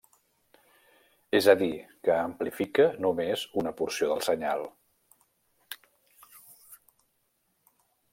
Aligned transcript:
És 1.39 1.49
a 1.51 1.53
dir, 1.59 1.67
que 2.07 2.15
amplifica 2.29 2.87
només 3.05 3.43
una 3.63 3.73
porció 3.83 4.09
del 4.13 4.23
senyal. 4.29 4.67